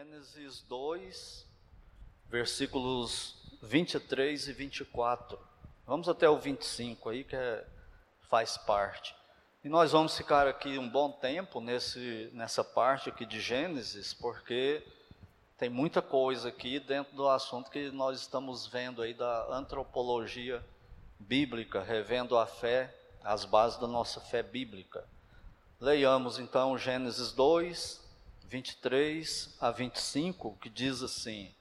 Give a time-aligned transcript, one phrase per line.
[0.00, 1.46] Gênesis 2,
[2.30, 5.38] versículos 23 e 24.
[5.86, 7.66] Vamos até o 25 aí, que é,
[8.22, 9.14] faz parte.
[9.62, 14.82] E nós vamos ficar aqui um bom tempo nesse, nessa parte aqui de Gênesis, porque
[15.58, 20.64] tem muita coisa aqui dentro do assunto que nós estamos vendo aí da antropologia
[21.18, 25.06] bíblica, revendo a fé, as bases da nossa fé bíblica.
[25.78, 28.00] Leiamos então Gênesis 2,
[28.50, 31.54] 23 a 25, que diz assim: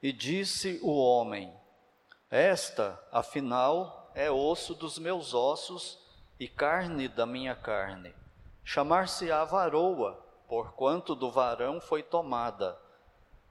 [0.00, 1.52] E disse o homem:
[2.30, 5.98] Esta, afinal, é osso dos meus ossos
[6.38, 8.14] e carne da minha carne.
[8.62, 10.12] Chamar-se-á varoa,
[10.46, 12.78] porquanto do varão foi tomada.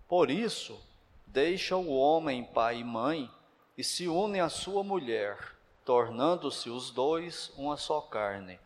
[0.07, 0.79] Por isso,
[1.27, 3.29] deixa o homem pai e mãe
[3.77, 5.37] e se une à sua mulher,
[5.83, 8.57] tornando-se os dois uma só carne.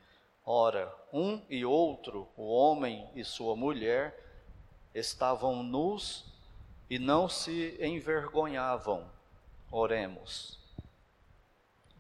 [0.49, 4.17] Ora, um e outro, o homem e sua mulher,
[4.95, 6.23] estavam nus
[6.89, 9.11] e não se envergonhavam.
[9.69, 10.57] Oremos.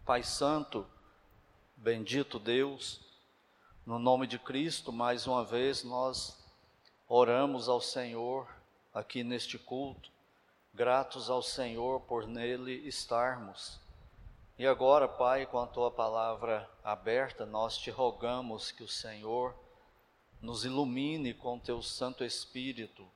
[0.05, 0.87] Pai Santo,
[1.75, 3.01] bendito Deus,
[3.85, 6.41] no nome de Cristo, mais uma vez nós
[7.05, 8.47] oramos ao Senhor
[8.93, 10.09] aqui neste culto,
[10.73, 13.77] gratos ao Senhor por nele estarmos
[14.57, 19.55] e agora, Pai, com a tua palavra aberta, nós te rogamos que o Senhor
[20.41, 23.07] nos ilumine com teu Santo Espírito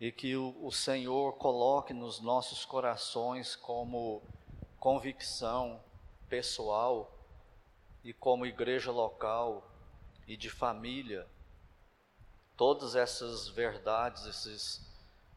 [0.00, 4.22] e que o, o Senhor coloque nos nossos corações como
[4.78, 5.80] convicção
[6.28, 7.12] pessoal
[8.02, 9.70] e como igreja local
[10.26, 11.28] e de família
[12.56, 14.86] todas essas verdades, esses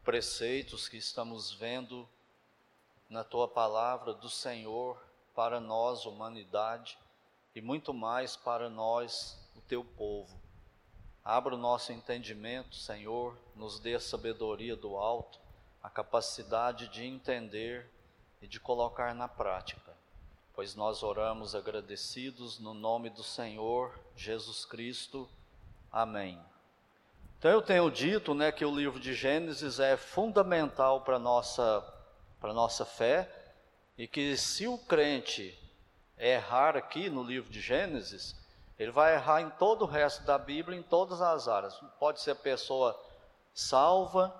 [0.04, 2.08] preceitos que estamos vendo
[3.14, 5.00] na tua palavra do Senhor
[5.36, 6.98] para nós, humanidade,
[7.54, 10.36] e muito mais para nós, o teu povo.
[11.24, 15.38] Abra o nosso entendimento, Senhor, nos dê a sabedoria do alto,
[15.80, 17.88] a capacidade de entender
[18.42, 19.96] e de colocar na prática,
[20.52, 25.28] pois nós oramos agradecidos no nome do Senhor Jesus Cristo.
[25.88, 26.36] Amém.
[27.38, 31.94] Então eu tenho dito, né, que o livro de Gênesis é fundamental para nossa
[32.44, 33.26] para nossa fé,
[33.96, 35.58] e que se o crente
[36.18, 38.38] errar aqui no livro de Gênesis,
[38.78, 41.80] ele vai errar em todo o resto da Bíblia, em todas as áreas.
[41.98, 43.02] Pode ser a pessoa
[43.54, 44.30] salva,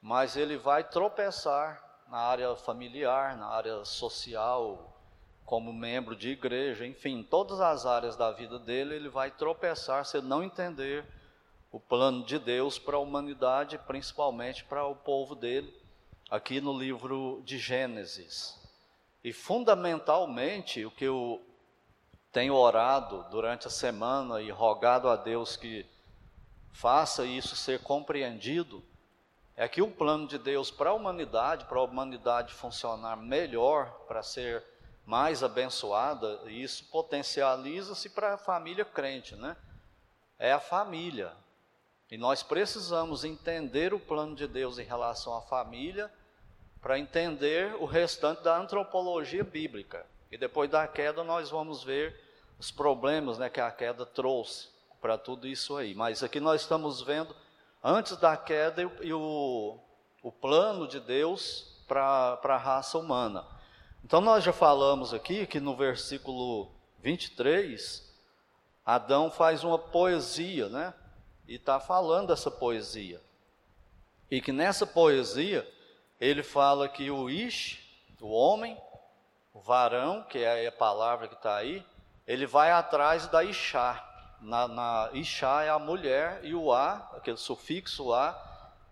[0.00, 5.00] mas ele vai tropeçar na área familiar, na área social,
[5.44, 10.04] como membro de igreja, enfim, em todas as áreas da vida dele, ele vai tropeçar
[10.04, 11.06] se não entender
[11.70, 15.81] o plano de Deus para a humanidade, principalmente para o povo dele
[16.32, 18.58] aqui no livro de Gênesis.
[19.22, 21.44] E fundamentalmente, o que eu
[22.32, 25.84] tenho orado durante a semana e rogado a Deus que
[26.72, 28.82] faça isso ser compreendido,
[29.54, 34.22] é que o plano de Deus para a humanidade, para a humanidade funcionar melhor, para
[34.22, 34.64] ser
[35.04, 39.54] mais abençoada, e isso potencializa-se para a família crente, né?
[40.38, 41.34] É a família.
[42.10, 46.10] E nós precisamos entender o plano de Deus em relação à família
[46.82, 50.04] para entender o restante da antropologia bíblica.
[50.32, 52.20] E depois da queda nós vamos ver
[52.58, 54.68] os problemas né, que a queda trouxe
[55.00, 55.94] para tudo isso aí.
[55.94, 57.34] Mas aqui nós estamos vendo
[57.82, 59.78] antes da queda e o,
[60.22, 63.46] o plano de Deus para a raça humana.
[64.04, 68.12] Então nós já falamos aqui que no versículo 23,
[68.84, 70.92] Adão faz uma poesia, né?
[71.46, 73.20] E está falando essa poesia.
[74.30, 75.68] E que nessa poesia
[76.22, 77.80] ele fala que o Ish,
[78.20, 78.80] o homem,
[79.52, 81.84] o varão, que é a palavra que está aí,
[82.24, 84.00] ele vai atrás da Ishá.
[84.40, 88.40] Na, na Ishá é a mulher e o A, aquele sufixo A,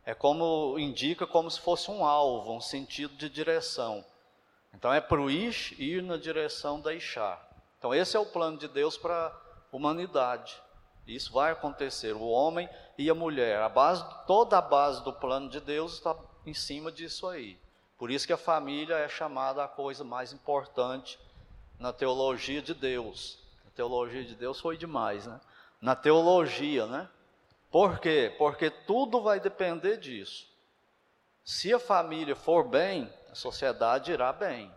[0.04, 4.04] é como indica como se fosse um alvo, um sentido de direção.
[4.74, 7.40] Então é para o Ish ir na direção da Ishá.
[7.78, 9.32] Então esse é o plano de Deus para a
[9.70, 10.60] humanidade.
[11.06, 13.62] Isso vai acontecer, o homem e a mulher.
[13.62, 16.12] A base, toda a base do plano de Deus está
[16.46, 17.58] em cima disso aí.
[17.98, 21.19] Por isso que a família é chamada a coisa mais importante
[21.78, 23.38] na teologia de Deus.
[23.66, 25.38] A teologia de Deus foi demais, né?
[25.81, 27.08] Na teologia, né?
[27.70, 28.34] Por quê?
[28.38, 30.48] Porque tudo vai depender disso.
[31.44, 34.72] Se a família for bem, a sociedade irá bem.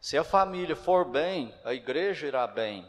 [0.00, 2.86] Se a família for bem, a igreja irá bem.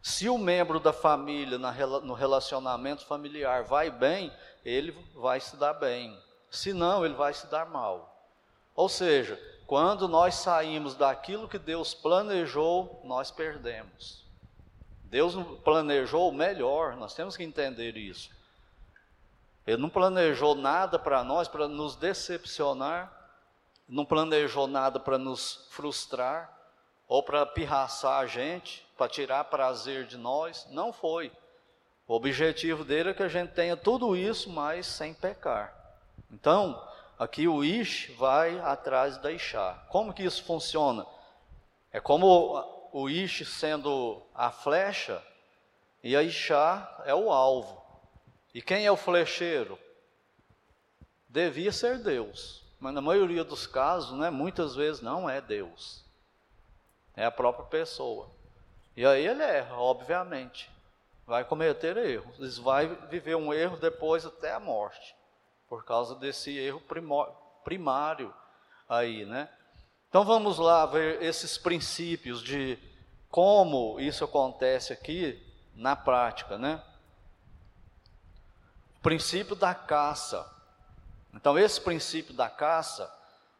[0.00, 4.32] Se o membro da família no relacionamento familiar vai bem,
[4.64, 6.16] ele vai se dar bem
[6.50, 8.14] senão ele vai se dar mal.
[8.74, 14.24] Ou seja, quando nós saímos daquilo que Deus planejou, nós perdemos.
[15.04, 15.34] Deus
[15.64, 18.30] planejou o melhor, nós temos que entender isso.
[19.66, 23.12] Ele não planejou nada para nós para nos decepcionar,
[23.88, 26.50] não planejou nada para nos frustrar
[27.06, 30.66] ou para pirraçar a gente, para tirar prazer de nós.
[30.70, 31.32] Não foi.
[32.06, 35.77] O objetivo dele é que a gente tenha tudo isso, mas sem pecar.
[36.30, 36.82] Então,
[37.18, 39.74] aqui o Ish vai atrás da Ishá.
[39.88, 41.06] Como que isso funciona?
[41.90, 45.22] É como o Ish sendo a flecha
[46.02, 47.82] e a Ishá é o alvo.
[48.54, 49.78] E quem é o flecheiro?
[51.28, 56.02] Devia ser Deus, mas na maioria dos casos, né, muitas vezes não é Deus,
[57.14, 58.30] é a própria pessoa.
[58.96, 60.70] E aí ele erra, obviamente,
[61.26, 65.14] vai cometer erros, vai viver um erro depois até a morte,
[65.68, 66.82] por causa desse erro
[67.64, 68.34] primário
[68.88, 69.48] aí, né?
[70.08, 72.78] Então vamos lá ver esses princípios de
[73.30, 75.40] como isso acontece aqui
[75.74, 76.82] na prática, né?
[78.98, 80.50] O princípio da caça.
[81.32, 83.12] Então, esse princípio da caça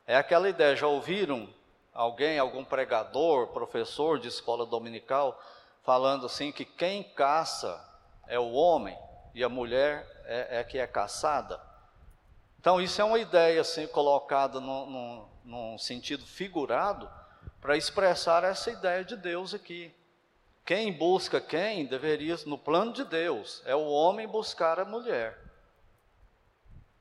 [0.06, 0.74] é aquela ideia.
[0.74, 1.48] Já ouviram
[1.92, 5.40] alguém, algum pregador, professor de escola dominical,
[5.84, 7.84] falando assim que quem caça
[8.26, 8.98] é o homem
[9.34, 11.67] e a mulher é, é que é caçada?
[12.60, 17.08] Então, isso é uma ideia assim colocada no, no, num sentido figurado
[17.60, 19.94] para expressar essa ideia de Deus aqui.
[20.64, 25.38] Quem busca quem deveria, no plano de Deus, é o homem buscar a mulher.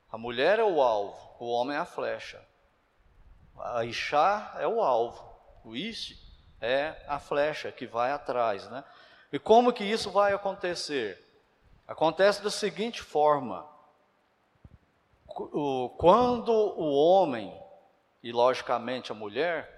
[0.10, 2.42] A mulher é o alvo, o homem é a flecha.
[3.60, 5.22] A Ixá é o alvo,
[5.66, 6.18] o Ishi
[6.62, 8.84] é a flecha que vai atrás, né?
[9.34, 11.22] E como que isso vai acontecer?
[11.86, 13.68] Acontece da seguinte forma:
[15.98, 17.54] quando o homem,
[18.24, 19.78] e logicamente a mulher,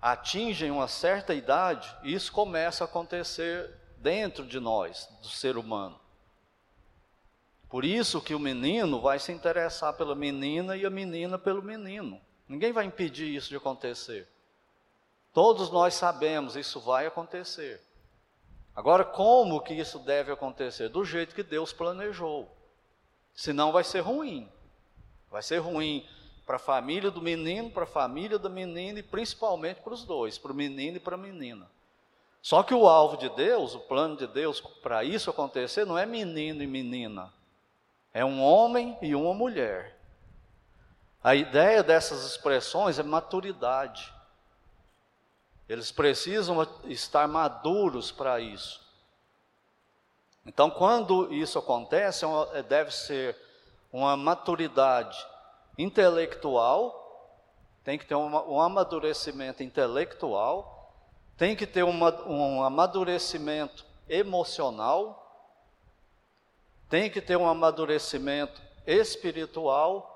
[0.00, 5.98] atingem uma certa idade, isso começa a acontecer dentro de nós, do ser humano.
[7.68, 12.20] Por isso que o menino vai se interessar pela menina e a menina pelo menino.
[12.48, 14.28] Ninguém vai impedir isso de acontecer.
[15.32, 17.80] Todos nós sabemos, isso vai acontecer.
[18.74, 20.88] Agora, como que isso deve acontecer?
[20.88, 22.50] Do jeito que Deus planejou.
[23.34, 24.50] Senão vai ser ruim.
[25.32, 26.06] Vai ser ruim
[26.44, 30.36] para a família do menino, para a família da menina e principalmente para os dois,
[30.36, 31.66] para o menino e para a menina.
[32.42, 36.04] Só que o alvo de Deus, o plano de Deus para isso acontecer, não é
[36.04, 37.32] menino e menina,
[38.12, 39.98] é um homem e uma mulher.
[41.24, 44.12] A ideia dessas expressões é maturidade.
[45.66, 48.82] Eles precisam estar maduros para isso.
[50.44, 53.34] Então, quando isso acontece, é deve ser
[53.92, 55.18] uma maturidade
[55.76, 57.00] intelectual,
[57.84, 60.92] tem que ter um, um amadurecimento intelectual,
[61.36, 65.18] tem que ter uma, um amadurecimento emocional,
[66.88, 70.08] tem que ter um amadurecimento espiritual,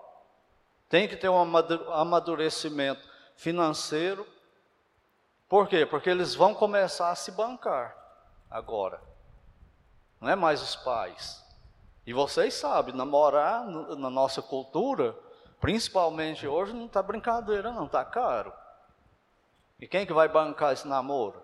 [0.89, 4.27] tem que ter um amadurecimento financeiro.
[5.49, 5.85] Por quê?
[5.85, 7.97] Porque eles vão começar a se bancar
[8.51, 9.01] agora.
[10.21, 11.46] Não é mais os pais.
[12.07, 15.15] E vocês sabem, namorar na nossa cultura
[15.61, 18.53] Principalmente hoje não está brincadeira, não, está caro.
[19.81, 21.43] E quem que vai bancar esse namoro?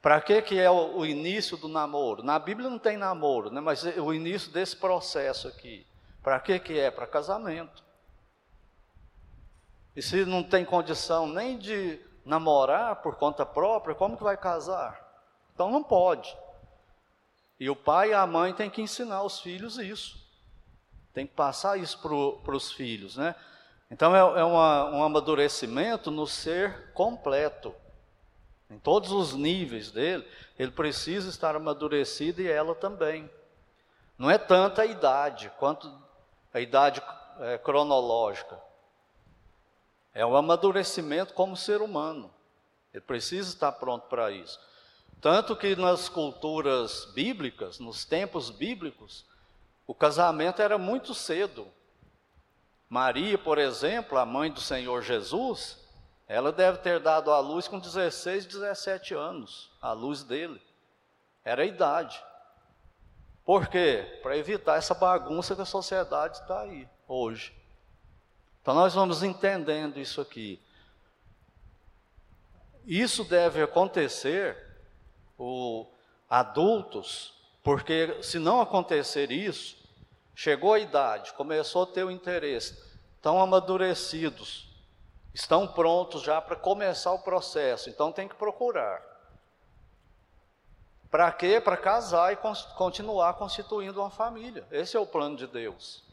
[0.00, 2.22] Para que, que é o, início do namoro?
[2.22, 3.60] Na Bíblia não tem namoro, né?
[3.60, 5.86] mas o início desse processo aqui.
[6.22, 6.90] Para que, que é?
[6.90, 7.82] Para casamento.
[9.96, 15.00] E se não tem condição nem de namorar por conta própria, como que vai casar?
[15.54, 16.36] Então não pode.
[17.64, 20.22] E o pai e a mãe têm que ensinar os filhos isso.
[21.14, 23.34] Tem que passar isso para os filhos, né?
[23.90, 27.74] Então é, é uma, um amadurecimento no ser completo.
[28.68, 30.28] Em todos os níveis dele,
[30.58, 33.30] ele precisa estar amadurecido e ela também.
[34.18, 35.90] Não é tanta a idade quanto
[36.52, 37.00] a idade
[37.40, 38.60] é, cronológica.
[40.12, 42.30] É um amadurecimento como ser humano.
[42.92, 44.60] Ele precisa estar pronto para isso.
[45.24, 49.24] Tanto que nas culturas bíblicas, nos tempos bíblicos,
[49.86, 51.66] o casamento era muito cedo.
[52.90, 55.82] Maria, por exemplo, a mãe do Senhor Jesus,
[56.28, 60.60] ela deve ter dado à luz com 16, 17 anos, a luz dele.
[61.42, 62.22] Era a idade.
[63.46, 64.20] Por quê?
[64.22, 67.56] Para evitar essa bagunça que a sociedade está aí hoje.
[68.60, 70.60] Então nós vamos entendendo isso aqui.
[72.84, 74.63] Isso deve acontecer,
[75.38, 75.86] o
[76.28, 79.74] adultos porque se não acontecer isso,
[80.34, 82.78] chegou a idade, começou a ter o interesse,
[83.16, 84.68] estão amadurecidos,
[85.32, 89.02] estão prontos já para começar o processo, então tem que procurar.
[91.10, 91.58] Para quê?
[91.58, 92.38] Para casar e
[92.76, 94.66] continuar constituindo uma família.
[94.70, 96.04] Esse é o plano de Deus.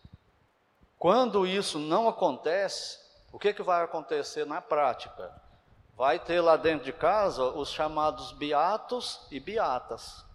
[0.98, 2.98] Quando isso não acontece,
[3.34, 5.41] o que, que vai acontecer na prática?
[6.02, 10.26] Vai ter lá dentro de casa os chamados beatos e beatas.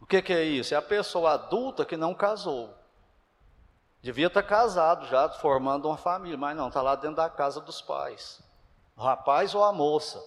[0.00, 0.72] O que, que é isso?
[0.72, 2.72] É a pessoa adulta que não casou.
[4.00, 7.82] Devia estar casado já, formando uma família, mas não, está lá dentro da casa dos
[7.82, 8.40] pais.
[8.96, 10.24] O rapaz ou a moça.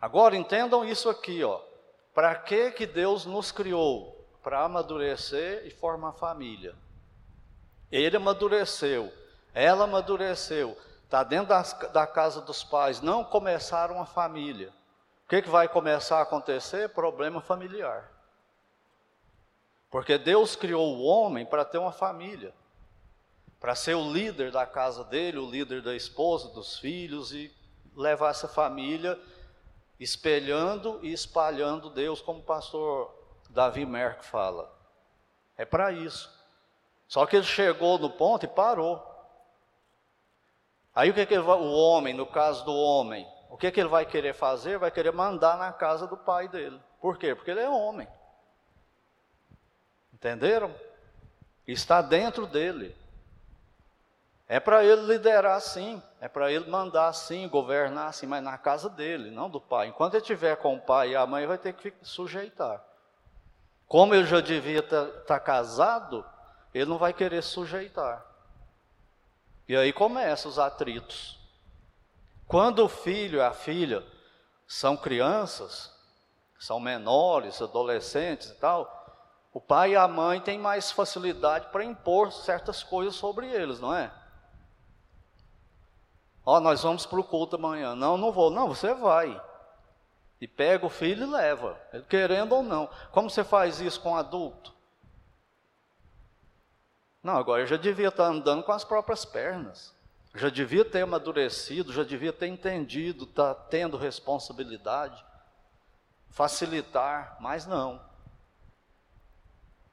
[0.00, 1.60] Agora entendam isso aqui, ó.
[2.14, 4.24] Para que que Deus nos criou?
[4.40, 6.76] Para amadurecer e formar família.
[7.90, 9.12] Ele amadureceu,
[9.52, 10.78] ela amadureceu,
[11.10, 14.72] está dentro da, da casa dos pais, não começaram uma família.
[15.24, 16.90] O que, que vai começar a acontecer?
[16.90, 18.08] Problema familiar.
[19.90, 22.54] Porque Deus criou o homem para ter uma família,
[23.58, 27.52] para ser o líder da casa dele, o líder da esposa, dos filhos e
[27.96, 29.20] levar essa família
[29.98, 33.12] espelhando e espalhando Deus, como o pastor
[33.48, 34.72] Davi Merck fala.
[35.56, 36.30] É para isso.
[37.08, 39.09] Só que ele chegou no ponto e parou.
[41.00, 43.88] Aí o que, que vai, o homem, no caso do homem, o que, que ele
[43.88, 44.76] vai querer fazer?
[44.76, 46.78] Vai querer mandar na casa do pai dele.
[47.00, 47.34] Por quê?
[47.34, 48.06] Porque ele é homem.
[50.12, 50.74] Entenderam?
[51.66, 52.94] Está dentro dele.
[54.46, 58.90] É para ele liderar sim, é para ele mandar sim, governar sim, mas na casa
[58.90, 59.86] dele, não do pai.
[59.86, 62.84] Enquanto ele estiver com o pai e a mãe, vai ter que sujeitar.
[63.88, 66.26] Como ele já devia estar tá, tá casado,
[66.74, 68.29] ele não vai querer sujeitar.
[69.70, 71.38] E aí começam os atritos.
[72.48, 74.04] Quando o filho e a filha
[74.66, 75.94] são crianças,
[76.58, 78.90] são menores, adolescentes e tal,
[79.54, 83.94] o pai e a mãe têm mais facilidade para impor certas coisas sobre eles, não
[83.94, 84.12] é?
[86.44, 87.94] Ó, oh, nós vamos para o culto amanhã.
[87.94, 88.50] Não, não vou.
[88.50, 89.40] Não, você vai.
[90.40, 92.90] E pega o filho e leva, querendo ou não.
[93.12, 94.74] Como você faz isso com adulto?
[97.22, 99.94] Não, agora eu já devia estar andando com as próprias pernas.
[100.34, 105.24] Já devia ter amadurecido, já devia ter entendido, tá tendo responsabilidade,
[106.30, 108.00] facilitar, mas não.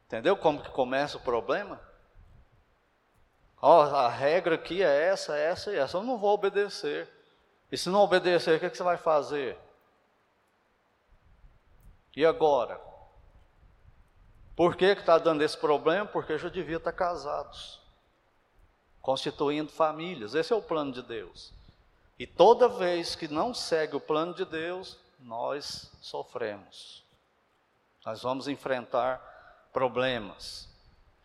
[0.05, 1.81] Entendeu como que começa o problema?
[3.61, 5.97] Oh, a regra aqui é essa, essa e essa.
[5.97, 7.09] Eu não vou obedecer.
[7.71, 9.57] E se não obedecer, o que, é que você vai fazer?
[12.15, 12.79] E agora?
[14.57, 16.07] Por que está dando esse problema?
[16.07, 17.79] Porque já devia estar casados,
[18.99, 20.33] constituindo famílias.
[20.33, 21.53] Esse é o plano de Deus.
[22.17, 27.03] E toda vez que não segue o plano de Deus, nós sofremos.
[28.03, 29.19] Nós vamos enfrentar
[29.71, 30.67] problemas.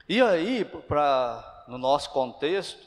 [0.07, 2.87] E aí, para no nosso contexto,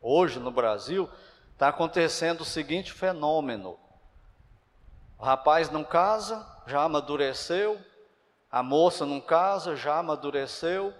[0.00, 1.06] hoje no Brasil,
[1.52, 3.78] está acontecendo o seguinte fenômeno:
[5.18, 7.78] o rapaz não casa, já amadureceu,
[8.50, 10.94] a moça não casa, já amadureceu,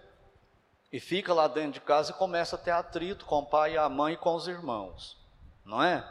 [0.92, 3.78] e fica lá dentro de casa e começa a ter atrito com o pai e
[3.78, 5.16] a mãe e com os irmãos,
[5.64, 6.06] não é?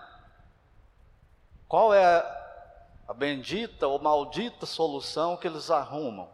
[1.68, 2.04] Qual é
[3.08, 6.30] a bendita ou maldita solução que eles arrumam?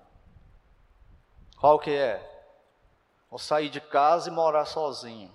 [1.57, 2.35] Qual que é?
[3.35, 5.29] ou sair de casa e morar sozinho,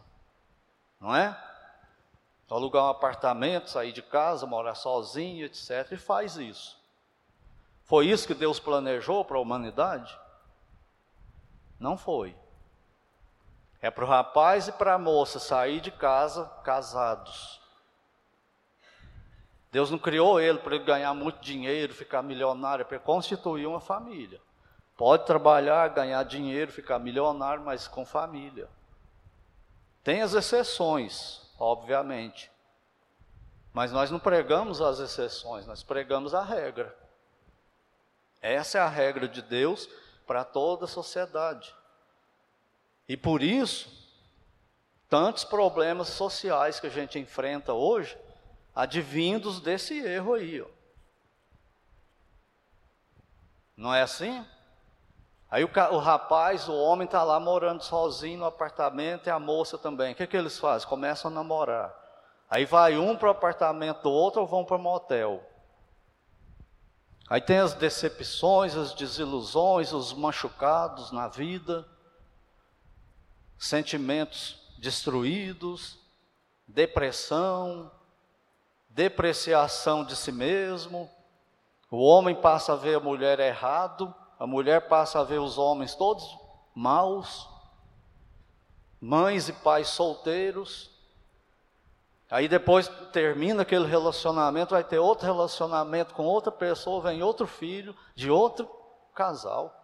[0.98, 1.38] não é?
[2.48, 5.92] Alugar um apartamento, sair de casa, morar sozinho, etc.
[5.92, 6.79] E faz isso.
[7.90, 10.16] Foi isso que Deus planejou para a humanidade?
[11.76, 12.36] Não foi.
[13.82, 17.60] É para o rapaz e para a moça sair de casa casados.
[19.72, 23.80] Deus não criou ele para ele ganhar muito dinheiro, ficar milionário, é para constituir uma
[23.80, 24.40] família.
[24.96, 28.68] Pode trabalhar, ganhar dinheiro, ficar milionário, mas com família.
[30.04, 32.52] Tem as exceções, obviamente.
[33.72, 36.96] Mas nós não pregamos as exceções, nós pregamos a regra.
[38.40, 39.88] Essa é a regra de Deus
[40.26, 41.74] para toda a sociedade.
[43.08, 43.90] E por isso,
[45.08, 48.16] tantos problemas sociais que a gente enfrenta hoje,
[48.74, 50.60] advindos desse erro aí.
[50.60, 50.66] Ó.
[53.76, 54.46] Não é assim?
[55.50, 59.76] Aí o, o rapaz, o homem está lá morando sozinho no apartamento e a moça
[59.76, 60.12] também.
[60.12, 60.88] O que, que eles fazem?
[60.88, 61.92] Começam a namorar.
[62.48, 65.42] Aí vai um para o apartamento do outro ou vão para o motel.
[67.30, 71.88] Aí tem as decepções, as desilusões, os machucados na vida,
[73.56, 75.96] sentimentos destruídos,
[76.66, 77.88] depressão,
[78.88, 81.08] depreciação de si mesmo.
[81.88, 85.94] O homem passa a ver a mulher errado, a mulher passa a ver os homens
[85.94, 86.36] todos
[86.74, 87.48] maus,
[89.00, 90.89] mães e pais solteiros.
[92.30, 97.94] Aí depois termina aquele relacionamento, vai ter outro relacionamento com outra pessoa, vem outro filho
[98.14, 98.70] de outro
[99.12, 99.74] casal.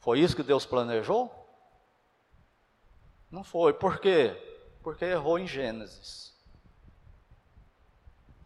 [0.00, 1.32] Foi isso que Deus planejou?
[3.30, 3.72] Não foi.
[3.72, 4.36] Por quê?
[4.82, 6.34] Porque errou em Gênesis.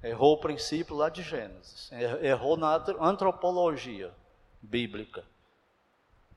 [0.03, 1.91] Errou o princípio lá de Gênesis.
[2.21, 4.13] Errou na antropologia
[4.61, 5.25] bíblica.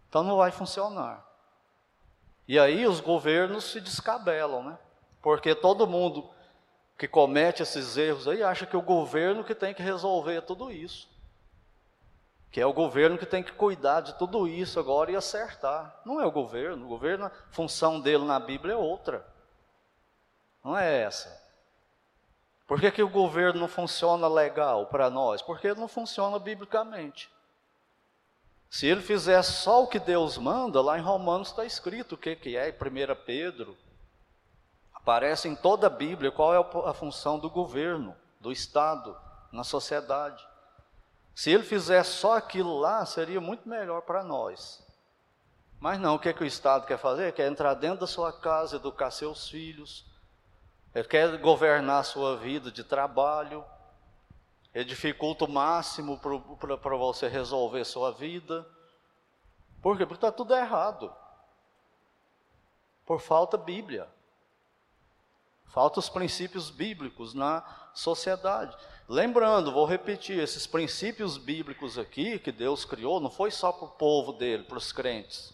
[0.08, 1.28] Então não vai funcionar.
[2.48, 4.80] E aí os governos se descabelam, né?
[5.22, 6.30] Porque todo mundo
[6.98, 10.72] que comete esses erros aí acha que é o governo que tem que resolver tudo
[10.72, 11.08] isso.
[12.50, 16.02] Que é o governo que tem que cuidar de tudo isso agora e acertar.
[16.04, 16.86] Não é o governo.
[16.86, 19.26] O governo, a função dele na Bíblia é outra.
[20.64, 21.46] Não é essa.
[22.66, 25.42] Por que, que o governo não funciona legal para nós?
[25.42, 27.30] Porque ele não funciona biblicamente.
[28.70, 32.36] Se ele fizer só o que Deus manda, lá em Romanos está escrito o que,
[32.36, 33.78] que é, em 1 Pedro.
[35.08, 36.58] Aparece em toda a Bíblia qual é
[36.90, 39.18] a função do governo, do Estado,
[39.54, 40.46] na sociedade.
[41.34, 44.86] Se ele fizer só aquilo lá, seria muito melhor para nós.
[45.80, 47.32] Mas não, o que, é que o Estado quer fazer?
[47.32, 50.06] Quer entrar dentro da sua casa, educar seus filhos,
[50.94, 53.64] ele quer governar a sua vida de trabalho,
[54.74, 58.68] ele dificulta o máximo para você resolver sua vida.
[59.82, 60.06] Por quê?
[60.06, 61.16] Porque está tudo errado.
[63.06, 64.17] Por falta Bíblia.
[65.68, 68.76] Falta os princípios bíblicos na sociedade.
[69.10, 73.92] Lembrando, vou repetir, esses princípios bíblicos aqui que Deus criou não foi só para o
[73.92, 75.54] povo dele, para os crentes.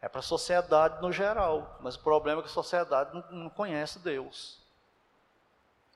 [0.00, 1.78] É para a sociedade no geral.
[1.80, 4.58] Mas o problema é que a sociedade não, não conhece Deus.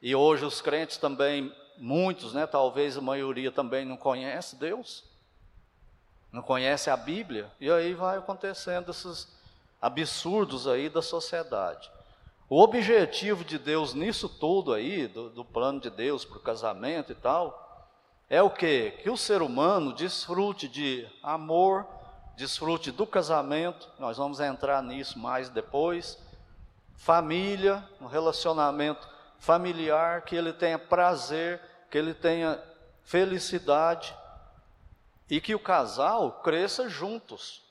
[0.03, 5.03] E hoje os crentes também, muitos, né, talvez a maioria também não conhece Deus.
[6.31, 7.51] Não conhece a Bíblia.
[7.59, 9.29] E aí vai acontecendo esses
[9.81, 11.91] absurdos aí da sociedade.
[12.49, 17.11] O objetivo de Deus nisso tudo aí, do, do plano de Deus para o casamento
[17.11, 17.89] e tal,
[18.29, 18.91] é o que?
[19.03, 21.87] Que o ser humano desfrute de amor,
[22.37, 26.19] desfrute do casamento, nós vamos entrar nisso mais depois,
[26.97, 29.09] família, um relacionamento
[29.39, 32.63] familiar, que ele tenha prazer, que ele tenha
[33.05, 34.15] felicidade
[35.31, 37.63] e que o casal cresça juntos.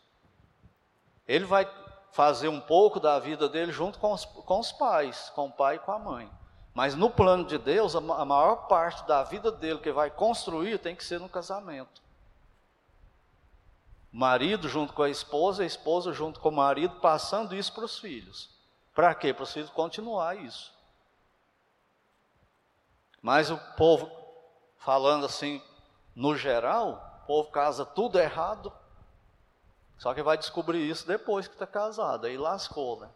[1.28, 1.66] Ele vai
[2.14, 5.76] fazer um pouco da vida dele junto com os, com os pais, com o pai
[5.76, 6.32] e com a mãe.
[6.74, 10.96] Mas no plano de Deus, a, maior parte da vida dele que vai construir tem
[10.96, 12.02] que ser no casamento.
[14.12, 17.98] marido junto com a esposa, a esposa junto com o marido, passando isso para os
[17.98, 18.50] filhos.
[18.94, 19.34] Para quê?
[19.34, 20.72] Para os filhos continuar isso.
[23.24, 24.12] Mas o povo,
[24.78, 25.62] falando assim,
[26.16, 28.72] no geral, o povo casa tudo errado,
[29.98, 33.10] só que vai descobrir isso depois que está casado, aí lascou, né?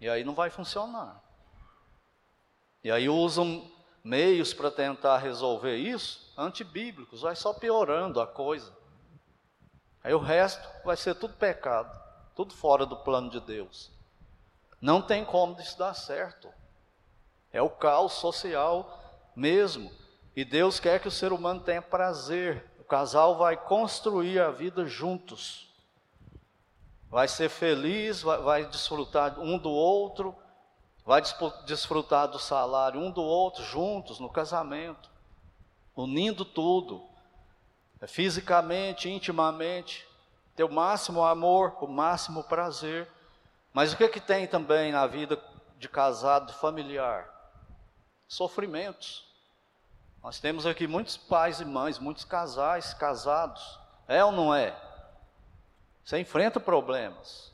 [0.00, 1.22] E aí não vai funcionar.
[2.82, 3.70] E aí usam
[4.02, 8.72] meios para tentar resolver isso, antibíblicos, vai só piorando a coisa.
[10.02, 11.96] Aí o resto vai ser tudo pecado,
[12.34, 13.90] tudo fora do plano de Deus.
[14.80, 16.52] Não tem como isso dar certo.
[17.52, 18.98] É o caos social
[19.36, 19.92] mesmo.
[20.34, 25.66] E Deus quer que o ser humano tenha prazer casal vai construir a vida juntos.
[27.08, 30.36] Vai ser feliz, vai, vai desfrutar um do outro,
[31.02, 31.22] vai
[31.64, 35.08] desfrutar do salário um do outro juntos no casamento,
[35.96, 37.02] unindo tudo,
[37.98, 40.06] é, fisicamente, intimamente,
[40.54, 43.10] ter o máximo amor, o máximo prazer.
[43.72, 45.42] Mas o que, que tem também na vida
[45.78, 47.26] de casado familiar?
[48.28, 49.31] Sofrimentos.
[50.22, 53.80] Nós temos aqui muitos pais e mães, muitos casais casados.
[54.06, 54.76] É ou não é?
[56.04, 57.52] Você enfrenta problemas.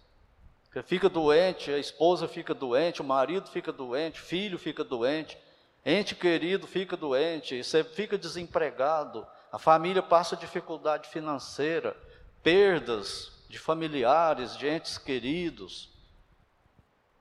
[0.70, 5.38] Você fica doente, a esposa fica doente, o marido fica doente, o filho fica doente,
[5.84, 11.96] ente querido fica doente, você fica desempregado, a família passa dificuldade financeira,
[12.42, 15.88] perdas de familiares, de entes queridos.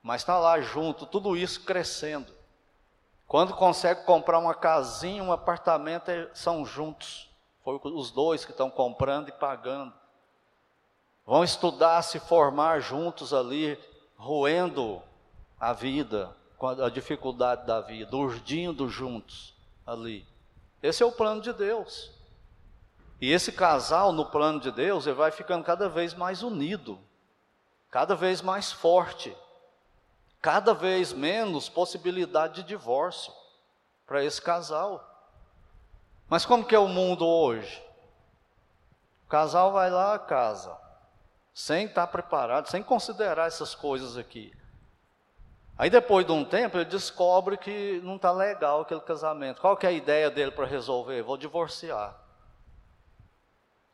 [0.02, 2.37] Mas está lá junto, tudo isso crescendo.
[3.28, 7.28] Quando consegue comprar uma casinha, um apartamento, são juntos.
[7.62, 9.92] Foi os dois que estão comprando e pagando.
[11.26, 13.78] Vão estudar, se formar juntos ali,
[14.16, 15.02] roendo
[15.60, 16.34] a vida,
[16.82, 19.54] a dificuldade da vida, urdindo juntos
[19.86, 20.26] ali.
[20.82, 22.10] Esse é o plano de Deus.
[23.20, 26.98] E esse casal, no plano de Deus, ele vai ficando cada vez mais unido,
[27.90, 29.36] cada vez mais forte
[30.40, 33.32] cada vez menos possibilidade de divórcio
[34.06, 35.04] para esse casal.
[36.28, 37.82] Mas como que é o mundo hoje?
[39.26, 40.76] O casal vai lá a casa,
[41.52, 44.52] sem estar preparado, sem considerar essas coisas aqui.
[45.76, 49.60] Aí depois de um tempo ele descobre que não está legal aquele casamento.
[49.60, 51.22] Qual que é a ideia dele para resolver?
[51.22, 52.27] Vou divorciar.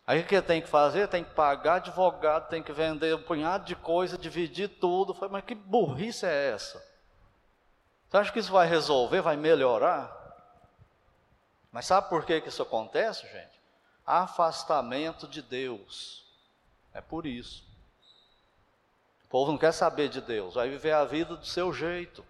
[0.07, 1.09] Aí o que tem que fazer?
[1.09, 5.15] Tem que pagar advogado, tem que vender um punhado de coisa, dividir tudo.
[5.15, 6.85] Falei, mas que burrice é essa?
[8.09, 10.15] Você acha que isso vai resolver, vai melhorar?
[11.73, 13.61] Mas sabe por que, que isso acontece, gente?
[14.07, 16.25] Afastamento de Deus.
[16.93, 17.65] É por isso.
[19.25, 22.25] O povo não quer saber de Deus, vai viver a vida do seu jeito.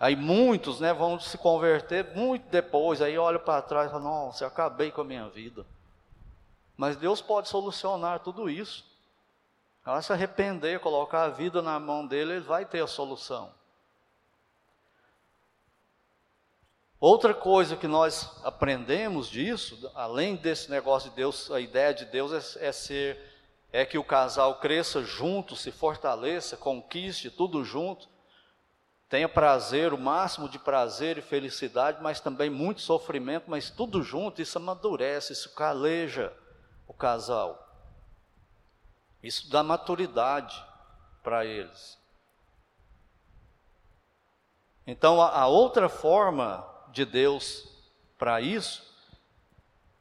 [0.00, 4.44] Aí muitos né, vão se converter muito depois, aí olham para trás e falam, nossa,
[4.44, 5.66] eu acabei com a minha vida.
[6.78, 8.86] Mas Deus pode solucionar tudo isso.
[9.84, 13.52] Ela se arrepender, colocar a vida na mão dele, ele vai ter a solução.
[17.00, 22.56] Outra coisa que nós aprendemos disso, além desse negócio de Deus, a ideia de Deus
[22.56, 23.18] é, é ser,
[23.72, 28.08] é que o casal cresça junto, se fortaleça, conquiste tudo junto,
[29.08, 34.40] tenha prazer, o máximo de prazer e felicidade, mas também muito sofrimento, mas tudo junto,
[34.40, 36.32] isso amadurece, isso caleja
[36.88, 37.68] o casal.
[39.22, 40.64] Isso dá maturidade
[41.22, 41.98] para eles.
[44.86, 47.68] Então, a, a, outra forma de Deus
[48.16, 48.82] para isso,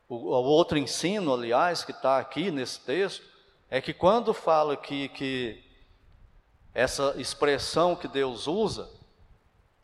[0.08, 3.26] o, o, outro ensino, aliás, que está aqui nesse texto,
[3.70, 5.62] é que quando fala que, que
[6.74, 8.90] essa expressão que Deus usa,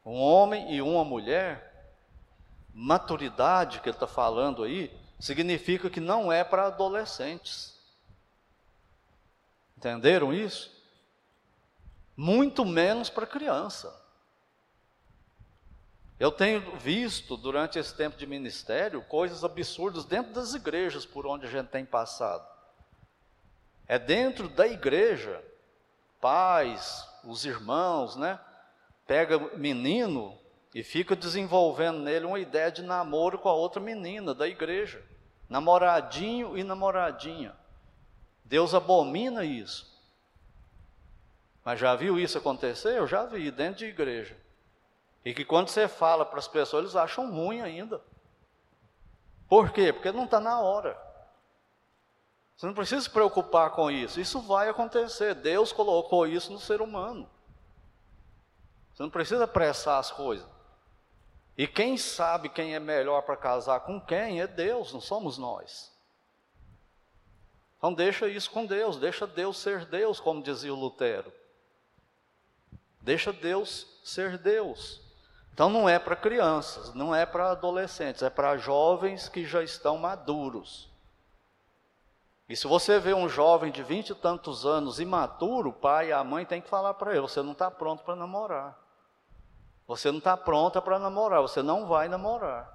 [0.05, 1.91] um homem e uma mulher,
[2.73, 7.73] maturidade que ele está falando aí, significa que não é para adolescentes.
[9.77, 10.71] Entenderam isso?
[12.15, 14.01] Muito menos para criança.
[16.19, 21.45] Eu tenho visto durante esse tempo de ministério coisas absurdas dentro das igrejas por onde
[21.45, 22.47] a gente tem passado.
[23.87, 25.43] É dentro da igreja,
[26.21, 28.39] pais, os irmãos, né?
[29.05, 30.39] Pega menino
[30.73, 35.03] e fica desenvolvendo nele uma ideia de namoro com a outra menina da igreja
[35.53, 37.55] namoradinho e namoradinha.
[38.43, 39.91] Deus abomina isso.
[41.63, 42.97] Mas já viu isso acontecer?
[42.97, 44.35] Eu já vi dentro de igreja.
[45.23, 48.01] E que quando você fala para as pessoas, eles acham ruim ainda.
[49.47, 49.93] Por quê?
[49.93, 50.97] Porque não está na hora.
[52.57, 54.19] Você não precisa se preocupar com isso.
[54.19, 55.35] Isso vai acontecer.
[55.35, 57.29] Deus colocou isso no ser humano.
[58.93, 60.52] Você não precisa apressar as coisas.
[61.57, 65.91] E quem sabe quem é melhor para casar com quem é Deus, não somos nós.
[67.77, 71.31] Então deixa isso com Deus, deixa Deus ser Deus, como dizia o Lutero.
[73.01, 75.01] Deixa Deus ser Deus.
[75.53, 79.97] Então não é para crianças, não é para adolescentes, é para jovens que já estão
[79.97, 80.89] maduros.
[82.49, 86.13] E se você vê um jovem de vinte e tantos anos imaturo, o pai e
[86.13, 88.82] a mãe tem que falar para ele: você não está pronto para namorar.
[89.93, 92.67] Você não está pronta para namorar, você não vai namorar.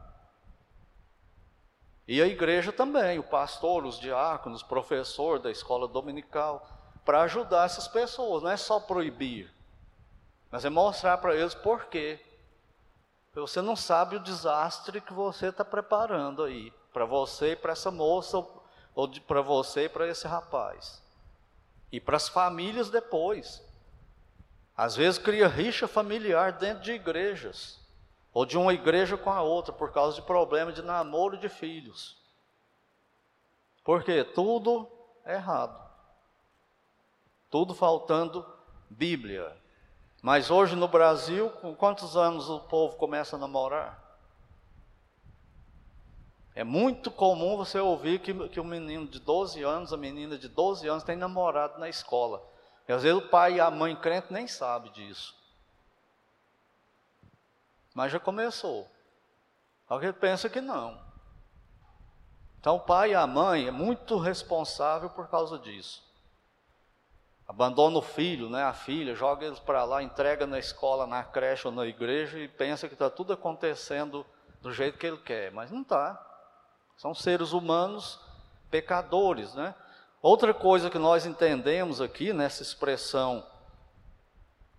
[2.07, 6.64] E a igreja também, o pastor, os diáconos, o professor da escola dominical,
[7.04, 9.52] para ajudar essas pessoas, não é só proibir,
[10.48, 12.24] mas é mostrar para eles por quê.
[13.35, 17.90] Você não sabe o desastre que você está preparando aí, para você e para essa
[17.90, 18.46] moça,
[18.94, 21.02] ou para você e para esse rapaz.
[21.90, 23.61] E para as famílias depois.
[24.78, 27.80] Às vezes cria rixa familiar dentro de igrejas,
[28.32, 32.16] ou de uma igreja com a outra, por causa de problema de namoro de filhos.
[33.82, 34.88] Porque tudo
[35.24, 35.84] é errado.
[37.50, 38.46] Tudo faltando
[38.88, 39.52] Bíblia.
[40.22, 44.00] Mas hoje no Brasil, com quantos anos o povo começa a namorar?
[46.54, 50.46] É muito comum você ouvir que, que um menino de 12 anos, a menina de
[50.46, 52.58] 12 anos tem namorado na escola.
[52.88, 55.37] E às vezes o pai e a mãe crente nem sabe disso.
[57.94, 58.90] Mas já começou.
[59.87, 60.98] Alguém pensa que não.
[62.59, 66.03] Então o pai e a mãe é muito responsável por causa disso.
[67.46, 71.66] Abandona o filho, né, a filha, joga eles para lá, entrega na escola, na creche
[71.66, 74.24] ou na igreja e pensa que está tudo acontecendo
[74.61, 76.22] do jeito que ele quer, mas não está.
[76.96, 78.20] São seres humanos
[78.70, 79.74] pecadores, né?
[80.20, 83.46] Outra coisa que nós entendemos aqui nessa expressão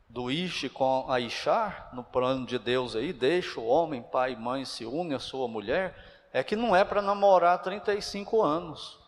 [0.10, 4.36] do Ish com a Ishar, no plano de Deus aí, deixa o homem, pai e
[4.36, 5.96] mãe se une à sua mulher,
[6.34, 9.00] é que não é para namorar 35 anos.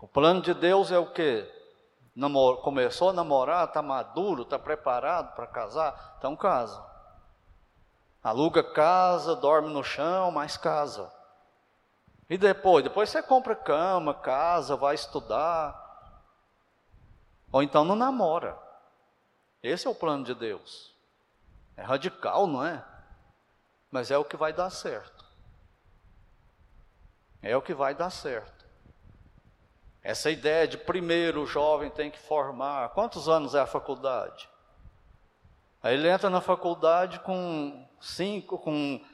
[0.00, 1.46] O plano de Deus é o que?
[2.62, 6.82] Começou a namorar, está maduro, está preparado para casar, então casa.
[8.22, 11.12] Aluga casa, dorme no chão, mas casa.
[12.30, 12.84] E depois?
[12.84, 15.76] Depois você compra cama, casa, vai estudar.
[17.50, 18.56] Ou então não namora.
[19.60, 20.94] Esse é o plano de Deus.
[21.76, 22.84] É radical, não é?
[23.90, 25.24] Mas é o que vai dar certo.
[27.42, 28.64] É o que vai dar certo.
[30.00, 32.90] Essa ideia de primeiro o jovem tem que formar.
[32.90, 34.48] Quantos anos é a faculdade?
[35.82, 39.04] Aí ele entra na faculdade com cinco, com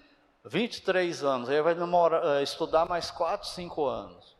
[0.46, 4.36] 23 anos, aí vai namorar, eh, estudar mais 4, 5 anos.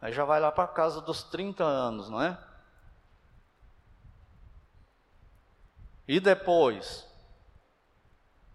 [0.00, 2.38] Aí já vai lá para casa dos 30 anos, não é?
[6.06, 7.06] E depois?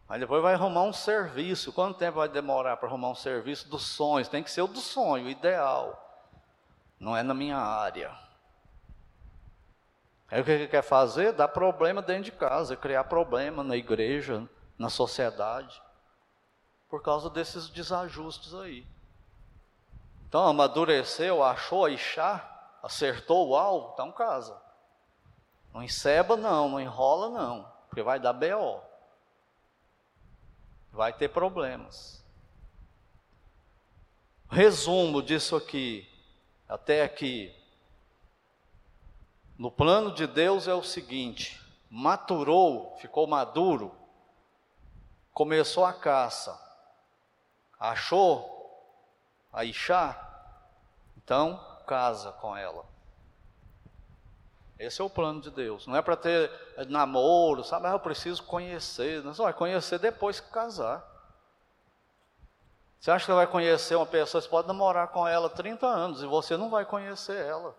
[0.08, 1.74] Aí depois vai arrumar um serviço.
[1.74, 4.30] Quanto tempo vai demorar para arrumar um serviço dos sonhos?
[4.30, 6.00] Tem que ser o do sonho, o ideal.
[6.98, 8.18] Não é na minha área.
[10.32, 11.34] Aí o que ele quer fazer?
[11.34, 15.82] Dar problema dentro de casa, criar problema na igreja, na sociedade
[16.94, 18.86] por causa desses desajustes aí.
[20.28, 24.62] Então, amadureceu, achou a Ixá, acertou o alvo, então casa.
[25.74, 28.80] Não enceba não, não enrola não, porque vai dar BO.
[30.92, 32.24] Vai ter problemas.
[34.48, 36.08] Resumo disso aqui,
[36.70, 37.52] até aqui.
[39.58, 43.92] No plano de Deus é o seguinte: maturou, ficou maduro,
[45.34, 46.62] começou a caça
[47.84, 48.50] achou
[49.52, 50.18] a Ixá,
[51.18, 52.86] então casa com ela.
[54.80, 55.86] Esse é o plano de Deus.
[55.86, 56.50] Não é para ter
[56.88, 57.88] namoro, sabe?
[57.88, 59.22] Ah, eu preciso conhecer.
[59.22, 61.06] Não, você vai conhecer depois que casar.
[63.00, 66.26] Você acha que vai conhecer uma pessoa, você pode namorar com ela 30 anos e
[66.26, 67.76] você não vai conhecer ela.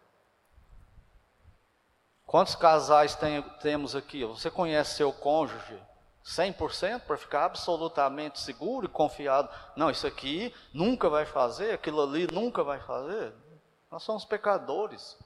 [2.26, 4.22] Quantos casais tem, temos aqui?
[4.26, 5.80] Você conhece seu cônjuge
[6.24, 9.48] 100% para ficar absolutamente seguro e confiado.
[9.76, 13.32] Não, isso aqui nunca vai fazer, aquilo ali nunca vai fazer.
[13.90, 15.18] Nós somos pecadores.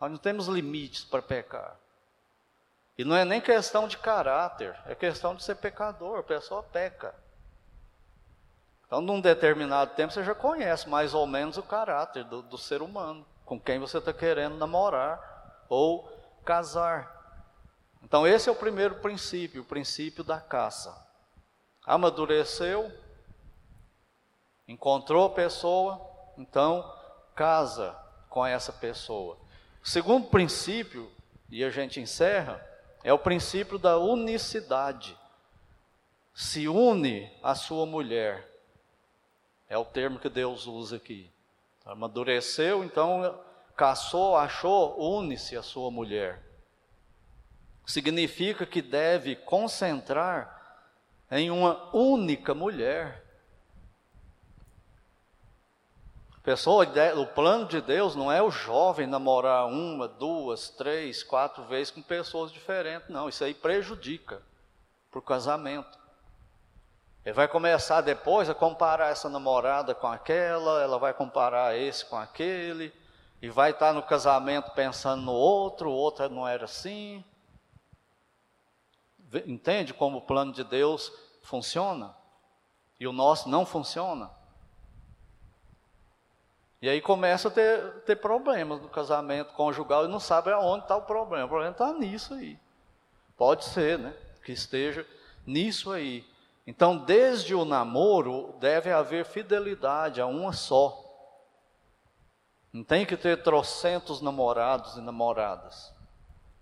[0.00, 1.76] Nós não temos limites para pecar.
[2.96, 6.18] E não é nem questão de caráter, é questão de ser pecador.
[6.18, 7.14] A pessoa peca.
[8.86, 12.80] Então, num determinado tempo, você já conhece mais ou menos o caráter do, do ser
[12.80, 16.10] humano, com quem você está querendo namorar ou
[16.44, 17.17] casar.
[18.02, 21.06] Então, esse é o primeiro princípio, o princípio da caça.
[21.84, 22.92] Amadureceu,
[24.66, 26.00] encontrou a pessoa,
[26.36, 26.94] então
[27.34, 27.96] casa
[28.28, 29.38] com essa pessoa.
[29.82, 31.10] Segundo princípio,
[31.50, 32.64] e a gente encerra,
[33.02, 35.16] é o princípio da unicidade.
[36.34, 38.46] Se une a sua mulher.
[39.68, 41.30] É o termo que Deus usa aqui.
[41.84, 43.38] Amadureceu, então
[43.76, 46.47] caçou, achou, une-se a sua mulher
[47.88, 50.84] significa que deve concentrar
[51.30, 53.24] em uma única mulher.
[56.42, 61.90] Pessoa, o plano de Deus não é o jovem namorar uma, duas, três, quatro vezes
[61.90, 63.28] com pessoas diferentes, não.
[63.28, 64.42] Isso aí prejudica
[65.10, 65.98] para o casamento.
[67.24, 72.16] Ele vai começar depois a comparar essa namorada com aquela, ela vai comparar esse com
[72.16, 72.92] aquele,
[73.40, 77.24] e vai estar no casamento pensando no outro, o outro não era assim.
[79.46, 81.12] Entende como o plano de Deus
[81.42, 82.14] funciona?
[82.98, 84.30] E o nosso não funciona?
[86.80, 90.96] E aí começa a ter, ter problemas no casamento conjugal e não sabe aonde está
[90.96, 91.46] o problema.
[91.46, 92.58] O problema está nisso aí.
[93.36, 94.16] Pode ser, né?
[94.44, 95.06] Que esteja
[95.44, 96.24] nisso aí.
[96.66, 101.04] Então, desde o namoro, deve haver fidelidade a uma só.
[102.72, 105.92] Não tem que ter trocentos namorados e namoradas.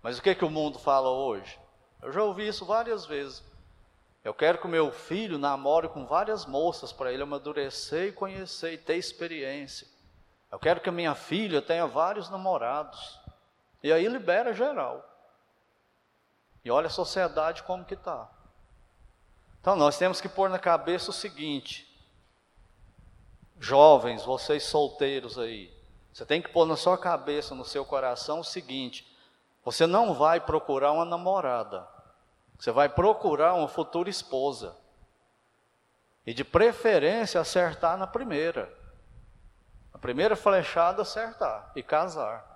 [0.01, 1.59] Mas o que, que o mundo fala hoje?
[2.01, 3.43] Eu já ouvi isso várias vezes.
[4.23, 8.73] Eu quero que o meu filho namore com várias moças para ele amadurecer e conhecer
[8.73, 9.87] e ter experiência.
[10.51, 13.19] Eu quero que a minha filha tenha vários namorados.
[13.81, 15.03] E aí libera geral.
[16.63, 18.29] E olha a sociedade como que está.
[19.61, 21.87] Então nós temos que pôr na cabeça o seguinte:
[23.59, 25.73] jovens, vocês solteiros aí,
[26.11, 29.07] você tem que pôr na sua cabeça, no seu coração o seguinte:
[29.67, 31.85] você não vai procurar uma namorada.
[32.57, 34.73] Você vai procurar uma futura esposa.
[36.25, 38.73] E de preferência acertar na primeira.
[39.93, 42.47] A primeira flechada acertar e casar.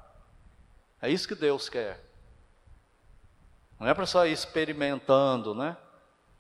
[1.02, 2.00] É isso que Deus quer.
[3.78, 5.76] Não é para só ir experimentando, né?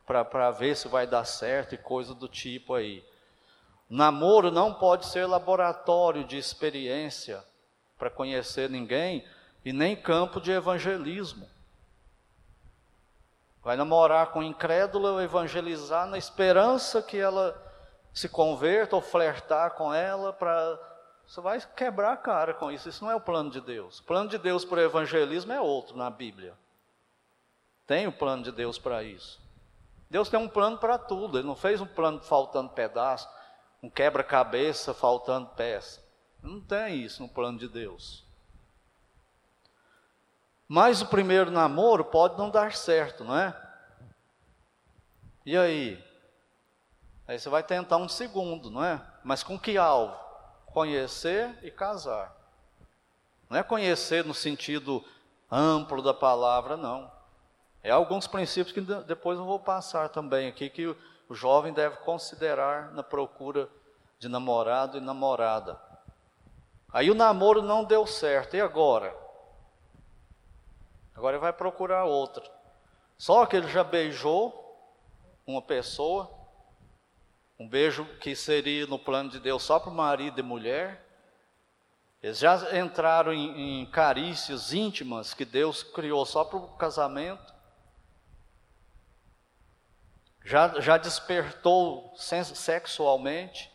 [0.05, 3.05] Para ver se vai dar certo e coisa do tipo aí.
[3.89, 7.43] Namoro não pode ser laboratório de experiência
[7.97, 9.27] para conhecer ninguém,
[9.63, 11.47] e nem campo de evangelismo.
[13.63, 17.55] Vai namorar com incrédula ou evangelizar na esperança que ela
[18.13, 20.79] se converta ou flertar com ela para.
[21.27, 22.89] Você vai quebrar a cara com isso.
[22.89, 23.99] Isso não é o plano de Deus.
[23.99, 26.55] O plano de Deus para o evangelismo é outro na Bíblia.
[27.85, 29.39] Tem o plano de Deus para isso.
[30.09, 31.37] Deus tem um plano para tudo.
[31.37, 33.29] Ele não fez um plano faltando pedaço.
[33.81, 36.03] um quebra-cabeça faltando peça.
[36.41, 38.25] Não tem isso no plano de Deus.
[40.73, 43.53] Mas o primeiro namoro pode não dar certo, não é?
[45.45, 46.01] E aí?
[47.27, 49.01] Aí você vai tentar um segundo, não é?
[49.21, 50.17] Mas com que alvo?
[50.67, 52.33] Conhecer e casar.
[53.49, 55.03] Não é conhecer no sentido
[55.51, 57.11] amplo da palavra, não.
[57.83, 60.87] É alguns princípios que depois eu vou passar também aqui que
[61.27, 63.67] o jovem deve considerar na procura
[64.19, 65.77] de namorado e namorada.
[66.93, 69.19] Aí o namoro não deu certo, e agora?
[71.15, 72.43] Agora ele vai procurar outra.
[73.17, 74.57] Só que ele já beijou
[75.45, 76.31] uma pessoa,
[77.59, 81.05] um beijo que seria no plano de Deus só para marido e mulher.
[82.21, 87.53] Eles já entraram em, em carícias íntimas que Deus criou só para o casamento.
[90.43, 93.71] Já, já despertou sexualmente.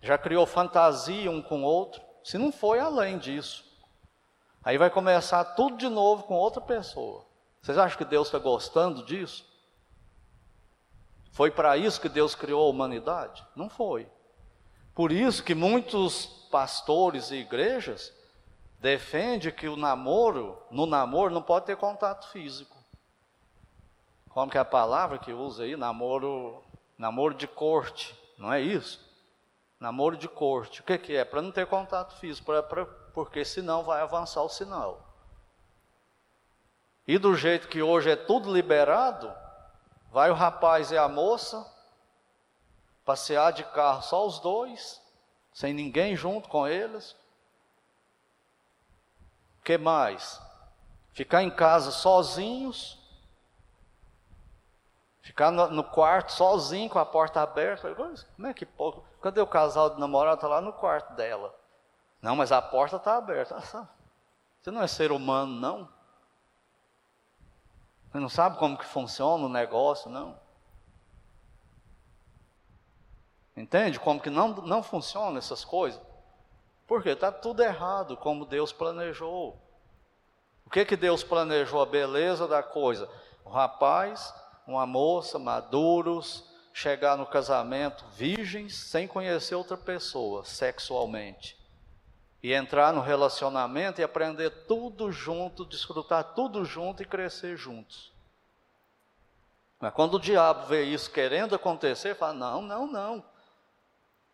[0.00, 2.02] Já criou fantasia um com o outro.
[2.24, 3.71] Se não foi além disso.
[4.64, 7.24] Aí vai começar tudo de novo com outra pessoa.
[7.60, 9.44] Vocês acham que Deus está gostando disso?
[11.32, 13.44] Foi para isso que Deus criou a humanidade?
[13.56, 14.08] Não foi.
[14.94, 18.12] Por isso que muitos pastores e igrejas
[18.78, 22.76] defendem que o namoro, no namoro, não pode ter contato físico.
[24.28, 25.76] Como que é a palavra que usa aí?
[25.76, 26.62] Namoro,
[26.98, 29.00] namoro de corte, não é isso?
[29.80, 30.80] Namoro de corte.
[30.80, 31.24] O que, que é?
[31.24, 35.06] Para não ter contato físico, pra, porque senão vai avançar o sinal.
[37.06, 39.32] E do jeito que hoje é tudo liberado,
[40.10, 41.66] vai o rapaz e a moça
[43.04, 45.00] passear de carro só os dois,
[45.52, 47.12] sem ninguém junto com eles.
[49.58, 50.40] O que mais?
[51.12, 52.98] Ficar em casa sozinhos,
[55.20, 57.94] ficar no, quarto sozinho com a porta aberta.
[57.94, 59.04] Como é que pouco?
[59.20, 60.36] Cadê o casal de namorado?
[60.36, 61.54] Está lá no quarto dela.
[62.22, 63.60] Não, mas a porta está aberta.
[63.60, 65.88] Você não é ser humano, não?
[68.08, 70.40] Você não sabe como que funciona o negócio, não?
[73.56, 76.00] Entende como que não, não funciona essas coisas?
[76.86, 79.60] Porque está tudo errado como Deus planejou.
[80.64, 81.82] O que que Deus planejou?
[81.82, 83.10] A beleza da coisa.
[83.44, 84.32] O rapaz,
[84.66, 91.61] uma moça, maduros, chegar no casamento virgens, sem conhecer outra pessoa sexualmente.
[92.42, 98.10] E entrar no relacionamento e aprender tudo junto, desfrutar tudo junto e crescer juntos.
[99.78, 103.24] Mas quando o diabo vê isso querendo acontecer, fala: não, não, não.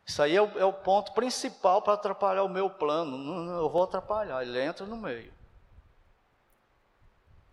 [0.06, 3.18] Isso aí é o, é o ponto principal para atrapalhar o meu plano.
[3.18, 4.42] Não, não, eu vou atrapalhar.
[4.42, 5.30] Ele entra no meio.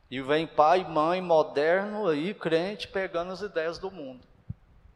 [0.09, 4.23] E vem pai, mãe, moderno aí, crente, pegando as ideias do mundo.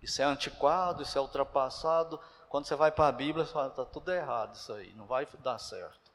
[0.01, 2.19] Isso é antiquado, isso é ultrapassado.
[2.49, 5.27] Quando você vai para a Bíblia, você fala, está tudo errado isso aí, não vai
[5.43, 6.11] dar certo.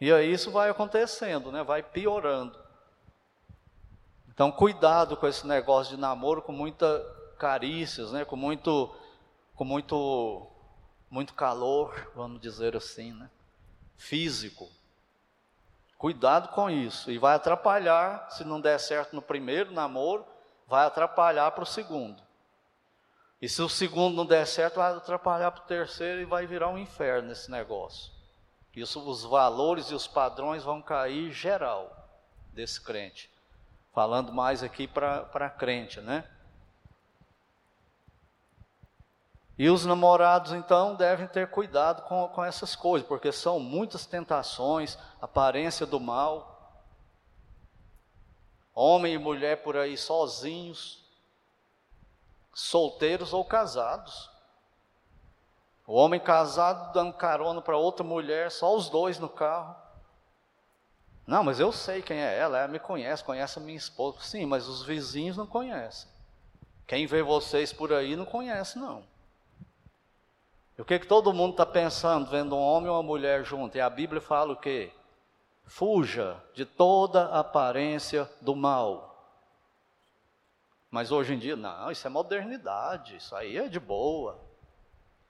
[0.00, 1.64] E aí isso vai acontecendo, né?
[1.64, 2.56] vai piorando.
[4.28, 7.04] Então, cuidado com esse negócio de namoro com muita
[7.36, 8.24] carícias, né?
[8.24, 8.94] com muito,
[9.56, 10.46] com muito,
[11.10, 13.28] muito calor, vamos dizer assim, né?
[13.96, 14.68] físico.
[15.98, 17.10] Cuidado com isso.
[17.10, 20.24] E vai atrapalhar, se não der certo no primeiro namoro,
[20.68, 22.27] vai atrapalhar para o segundo.
[23.40, 26.68] E se o segundo não der certo, vai atrapalhar para o terceiro e vai virar
[26.68, 28.12] um inferno esse negócio.
[28.74, 32.08] Isso, os valores e os padrões vão cair geral
[32.52, 33.30] desse crente.
[33.92, 36.24] Falando mais aqui para crente, né?
[39.58, 44.96] E os namorados, então, devem ter cuidado com, com essas coisas, porque são muitas tentações,
[45.20, 46.86] aparência do mal,
[48.72, 51.04] homem e mulher por aí sozinhos,
[52.54, 54.30] solteiros ou casados.
[55.86, 59.74] O homem casado dando carona para outra mulher, só os dois no carro.
[61.26, 64.18] Não, mas eu sei quem é ela, ela me conhece, conhece a minha esposa.
[64.20, 66.08] Sim, mas os vizinhos não conhecem.
[66.86, 69.02] Quem vê vocês por aí não conhece, não.
[70.76, 73.76] E o que, que todo mundo está pensando, vendo um homem e uma mulher junto?
[73.76, 74.92] E a Bíblia fala o quê?
[75.64, 79.07] Fuja de toda aparência do mal.
[80.90, 84.40] Mas hoje em dia, não, isso é modernidade, isso aí é de boa.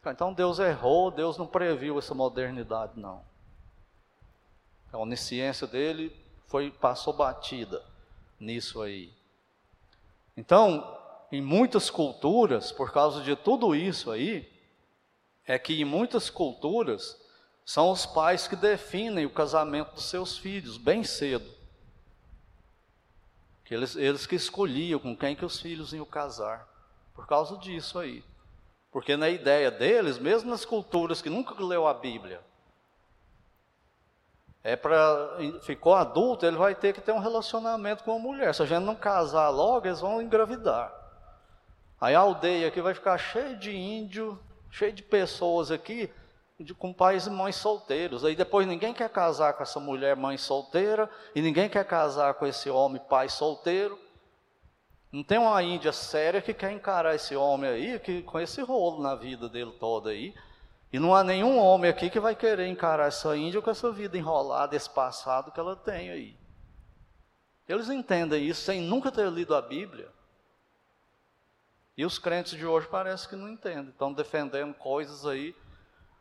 [0.06, 3.22] Então Deus errou, Deus não previu essa modernidade, não.
[4.92, 6.14] A onisciência dele
[6.46, 7.84] foi passou batida
[8.40, 9.12] nisso aí.
[10.36, 10.96] Então,
[11.30, 14.50] em muitas culturas, por causa de tudo isso aí,
[15.44, 17.20] é que em muitas culturas
[17.64, 21.57] são os pais que definem o casamento dos seus filhos bem cedo.
[23.68, 26.66] Que eles, eles que escolhiam com quem que os filhos iam casar.
[27.14, 28.24] Por causa disso aí.
[28.90, 32.40] Porque na ideia deles, mesmo nas culturas que nunca leu a Bíblia,
[34.64, 38.54] é para ficou adulto, ele vai ter que ter um relacionamento com a mulher.
[38.54, 40.90] Se a gente não casar logo, eles vão engravidar.
[42.00, 44.40] Aí a aldeia aqui vai ficar cheia de índio,
[44.70, 46.10] cheia de pessoas aqui
[46.58, 48.24] de, com pais e mães solteiros.
[48.24, 52.46] Aí depois ninguém quer casar com essa mulher mãe solteira e ninguém quer casar com
[52.46, 53.98] esse homem pai solteiro.
[55.10, 59.02] Não tem uma índia séria que quer encarar esse homem aí, que com esse rolo
[59.02, 60.34] na vida dele toda aí.
[60.92, 64.18] E não há nenhum homem aqui que vai querer encarar essa índia com essa vida
[64.18, 66.36] enrolada, esse passado que ela tem aí.
[67.68, 70.08] Eles entendem isso sem nunca ter lido a Bíblia.
[71.96, 75.54] E os crentes de hoje parece que não entendem, estão defendendo coisas aí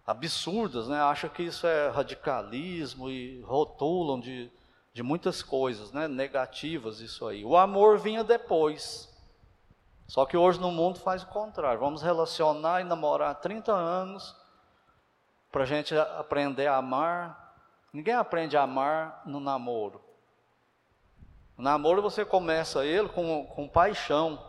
[0.08, 1.02] absurdas, né?
[1.02, 4.50] Acham que isso é radicalismo e rotulam de,
[4.94, 6.08] de muitas coisas, né?
[6.08, 7.44] Negativas isso aí.
[7.44, 9.14] O amor vinha depois.
[10.08, 11.82] Só que hoje no mundo faz o contrário.
[11.82, 14.34] Vamos relacionar e namorar 30 anos
[15.52, 17.56] para a gente aprender a amar.
[17.92, 20.02] Ninguém aprende a amar no namoro.
[21.58, 24.42] O namoro você começa ele com, com paixão,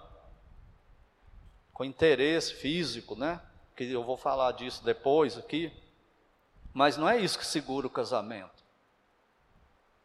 [1.72, 3.40] com interesse físico, né?
[3.79, 5.72] Que eu vou falar disso depois aqui,
[6.74, 8.64] mas não é isso que segura o casamento.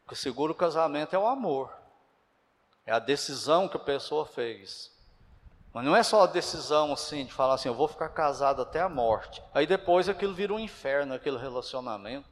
[0.06, 1.74] O que segura o casamento é o amor,
[2.86, 4.92] é a decisão que a pessoa fez.
[5.74, 8.80] Mas não é só a decisão assim, de falar assim, eu vou ficar casado até
[8.80, 9.42] a morte.
[9.52, 12.30] Aí depois aquilo vira um inferno, aquele relacionamento.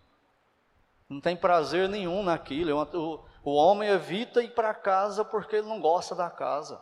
[1.09, 2.79] Não tem prazer nenhum naquilo.
[2.93, 6.79] O, o homem evita ir para casa porque ele não gosta da casa.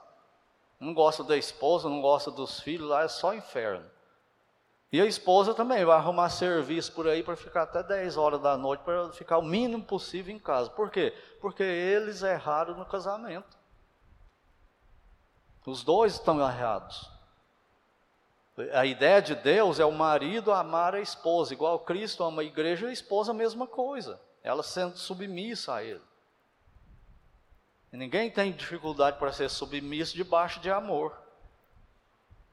[0.78, 3.90] Não gosta da esposa, não gosta dos filhos, lá é só inferno.
[4.92, 8.58] E a esposa também vai arrumar serviço por aí para ficar até 10 horas da
[8.58, 10.70] noite, para ficar o mínimo possível em casa.
[10.72, 11.14] Por quê?
[11.40, 13.58] Porque eles erraram no casamento.
[15.66, 17.08] Os dois estão errados.
[18.74, 22.88] A ideia de Deus é o marido amar a esposa, igual Cristo ama a igreja,
[22.88, 26.02] a esposa a mesma coisa, ela sendo submissa a ele.
[27.94, 31.16] E ninguém tem dificuldade para ser submisso debaixo de amor.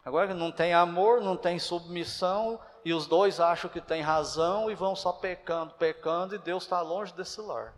[0.06, 4.74] Agora não tem amor, não tem submissão, e os dois acham que tem razão e
[4.76, 7.74] vão só pecando, pecando, e Deus está longe desse lar.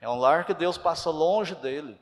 [0.00, 2.00] É um lar que Deus passa longe dele.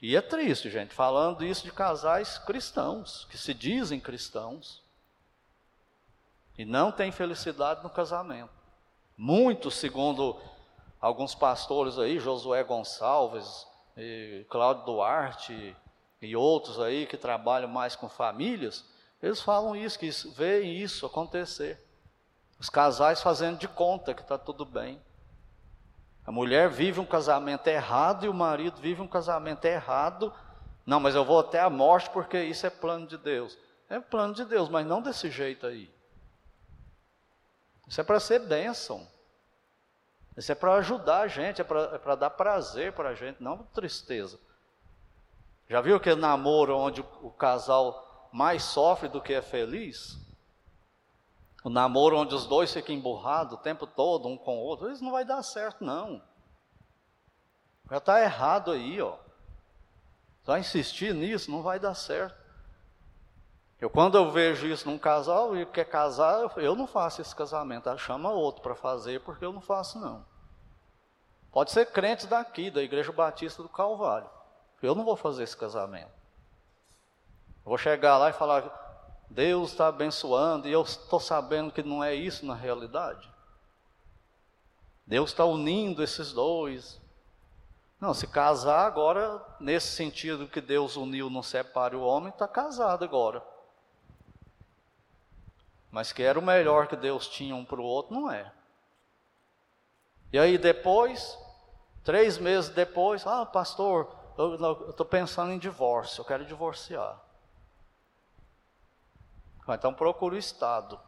[0.00, 4.80] E é triste, gente, falando isso de casais cristãos, que se dizem cristãos,
[6.56, 8.52] e não tem felicidade no casamento.
[9.16, 10.40] Muitos, segundo
[11.00, 13.66] alguns pastores aí, Josué Gonçalves,
[14.48, 15.76] Cláudio Duarte,
[16.20, 18.84] e outros aí que trabalham mais com famílias,
[19.22, 21.84] eles falam isso, que veem isso acontecer.
[22.58, 25.00] Os casais fazendo de conta que está tudo bem.
[26.26, 30.32] A mulher vive um casamento errado e o marido vive um casamento errado.
[30.84, 33.56] Não, mas eu vou até a morte porque isso é plano de Deus.
[33.88, 35.90] É plano de Deus, mas não desse jeito aí.
[37.86, 39.08] Isso é para ser bênção.
[40.36, 43.58] Isso é para ajudar a gente, é para é dar prazer para a gente, não
[43.58, 44.38] tristeza.
[45.68, 50.16] Já viu aquele namoro onde o casal mais sofre do que é feliz?
[51.62, 55.04] O namoro onde os dois ficam emburrados o tempo todo, um com o outro, isso
[55.04, 56.22] não vai dar certo, não.
[57.90, 59.16] Já está errado aí, ó.
[60.42, 62.38] Só insistir nisso não vai dar certo.
[63.80, 67.88] Eu, quando eu vejo isso num casal e quer casar, eu não faço esse casamento.
[67.88, 70.24] Ela chama outro para fazer, porque eu não faço, não.
[71.52, 74.28] Pode ser crentes daqui, da Igreja Batista do Calvário.
[74.82, 76.12] Eu não vou fazer esse casamento.
[77.64, 78.64] Eu vou chegar lá e falar,
[79.28, 83.28] Deus está abençoando, e eu estou sabendo que não é isso na realidade.
[85.06, 87.00] Deus está unindo esses dois.
[88.00, 93.04] Não, se casar agora, nesse sentido que Deus uniu, não separe o homem, está casado
[93.04, 93.42] agora.
[95.90, 98.52] Mas que era o melhor que Deus tinha um para o outro, não é.
[100.32, 101.38] E aí depois,
[102.04, 107.20] três meses depois, ah, pastor, eu estou pensando em divórcio, eu quero divorciar.
[109.68, 110.98] Então procure o Estado.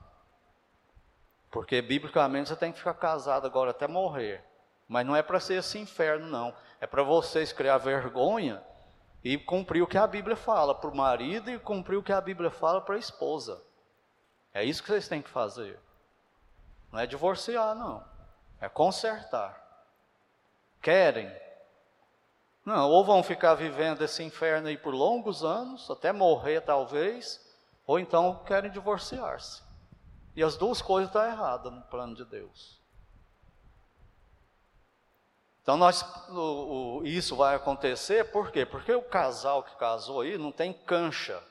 [1.51, 4.45] Porque biblicamente você tem que ficar casado agora até morrer.
[4.87, 6.55] Mas não é para ser esse inferno, não.
[6.81, 8.62] É para vocês criar vergonha
[9.22, 12.20] e cumprir o que a Bíblia fala para o marido e cumprir o que a
[12.20, 13.62] Bíblia fala para a esposa.
[14.53, 15.78] É isso que vocês têm que fazer.
[16.91, 18.05] Não é divorciar, não.
[18.61, 19.61] É consertar.
[20.83, 21.31] Querem,
[22.65, 27.41] não, ou vão ficar vivendo esse inferno aí por longos anos, até morrer talvez,
[27.87, 29.63] ou então querem divorciar-se.
[30.37, 32.79] E as duas coisas estão erradas no plano de Deus.
[35.63, 38.65] Então nós, o, o, isso vai acontecer por quê?
[38.65, 41.43] Porque o casal que casou aí não tem cancha.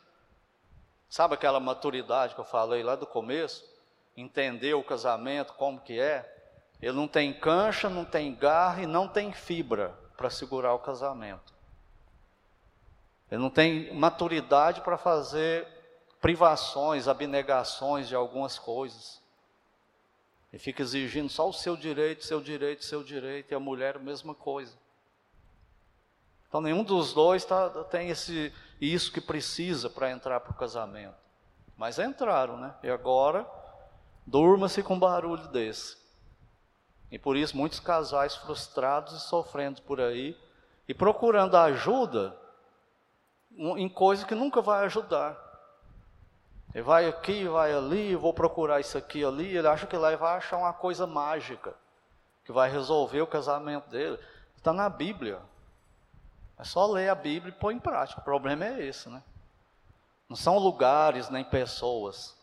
[1.09, 3.67] Sabe aquela maturidade que eu falei lá do começo?
[4.15, 6.37] Entender o casamento, como que é?
[6.81, 11.53] Ele não tem cancha, não tem garra e não tem fibra para segurar o casamento.
[13.31, 15.65] Ele não tem maturidade para fazer
[16.19, 19.21] privações, abnegações de algumas coisas.
[20.51, 23.99] Ele fica exigindo só o seu direito, seu direito, seu direito, e a mulher a
[23.99, 24.73] mesma coisa.
[26.49, 31.15] Então nenhum dos dois tá, tem esse, isso que precisa para entrar para o casamento.
[31.77, 32.75] Mas entraram, né?
[32.83, 33.49] E agora,
[34.27, 35.97] durma-se com um barulho desse.
[37.11, 40.37] E por isso muitos casais frustrados e sofrendo por aí,
[40.87, 42.35] e procurando ajuda
[43.51, 45.37] em coisa que nunca vai ajudar.
[46.73, 50.37] Ele vai aqui, vai ali, vou procurar isso aqui ali, ele acha que lá vai
[50.37, 51.73] achar uma coisa mágica,
[52.45, 54.19] que vai resolver o casamento dele.
[54.55, 55.39] Está na Bíblia.
[56.57, 58.21] É só ler a Bíblia e pôr em prática.
[58.21, 59.23] O problema é esse, né?
[60.27, 62.37] Não são lugares nem pessoas.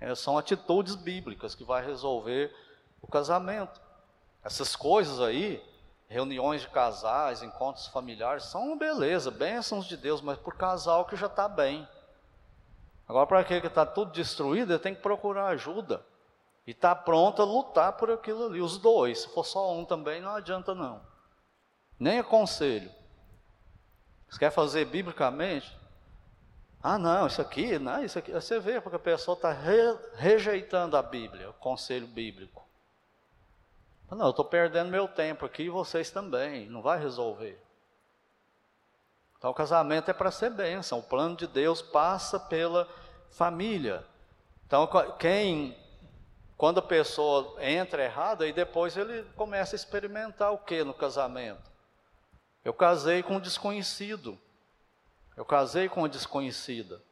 [0.00, 2.54] É, são atitudes bíblicas que vai resolver
[3.00, 3.80] o casamento.
[4.44, 5.64] Essas coisas aí,
[6.06, 11.16] reuniões de casais, encontros familiares, são uma beleza, bênçãos de Deus, mas por casal que
[11.16, 11.88] já está bem.
[13.08, 16.04] Agora, para aquele que está tudo destruído, ele tem que procurar ajuda.
[16.66, 19.22] E está pronto a lutar por aquilo ali, os dois.
[19.22, 21.00] Se for só um também, não adianta não.
[21.98, 22.90] Nem aconselho.
[24.28, 25.78] Você quer fazer biblicamente?
[26.82, 28.32] Ah, não, isso aqui, não, isso aqui.
[28.32, 32.63] Você vê, porque a pessoa está re, rejeitando a Bíblia, o conselho bíblico.
[34.10, 37.60] Não, eu estou perdendo meu tempo aqui e vocês também, não vai resolver.
[39.36, 42.88] Então, o casamento é para ser bênção, o plano de Deus passa pela
[43.30, 44.06] família.
[44.66, 44.88] Então,
[45.18, 45.76] quem,
[46.56, 51.70] quando a pessoa entra errada, e depois ele começa a experimentar o que no casamento?
[52.64, 54.38] Eu casei com um desconhecido.
[55.36, 57.02] Eu casei com uma desconhecida.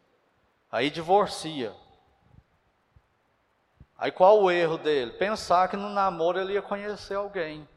[0.70, 1.74] Aí divorcia.
[4.02, 5.12] Aí qual o erro dele?
[5.12, 7.68] Pensar que no namoro ele ia conhecer alguém.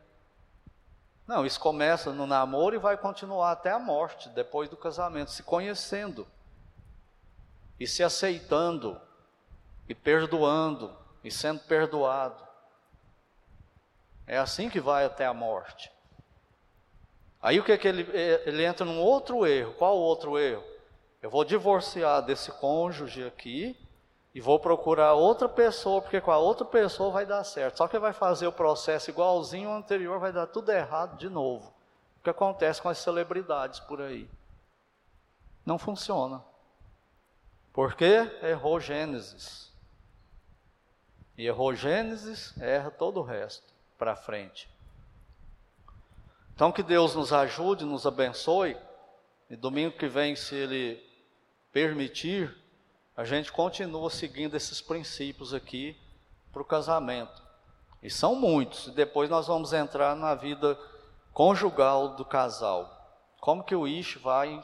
[1.27, 5.43] Não, isso começa no namoro e vai continuar até a morte, depois do casamento, se
[5.43, 6.27] conhecendo
[7.79, 8.99] e se aceitando
[9.87, 12.43] e perdoando e sendo perdoado.
[14.25, 15.91] É assim que vai até a morte.
[17.39, 18.01] Aí o que é que ele,
[18.47, 19.75] ele entra num outro erro?
[19.75, 20.63] Qual o outro erro?
[21.21, 23.84] Eu vou divorciar desse cônjuge aqui
[24.35, 27.77] e vou procurar outra pessoa, porque com a outra pessoa vai dar certo.
[27.77, 31.73] Só que vai fazer o processo igualzinho ao anterior, vai dar tudo errado de novo.
[32.19, 34.29] O que acontece com as celebridades por aí?
[35.65, 36.43] Não funciona.
[37.71, 39.71] Porque errou Gênesis.
[41.37, 44.69] E errou Gênesis, erra todo o resto para frente.
[46.53, 48.75] Então que Deus nos ajude, nos abençoe.
[49.49, 51.01] E domingo que vem, se Ele
[51.71, 52.64] permitir,
[53.15, 55.97] a gente continua seguindo esses princípios aqui
[56.51, 57.41] para o casamento.
[58.03, 58.87] E são muitos.
[58.87, 60.77] E depois nós vamos entrar na vida
[61.33, 62.91] conjugal do casal.
[63.39, 64.63] Como que o Ish vai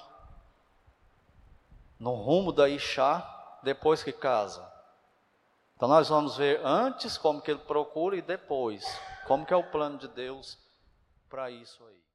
[2.00, 4.70] no rumo da Ishá depois que casa?
[5.76, 8.86] Então nós vamos ver antes como que ele procura e depois
[9.26, 10.58] como que é o plano de Deus
[11.30, 12.11] para isso aí.